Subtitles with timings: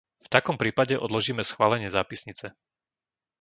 [0.25, 2.45] V takom prípade odložíme schválenie zápisnice.